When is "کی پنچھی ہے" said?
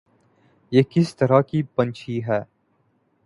1.41-2.39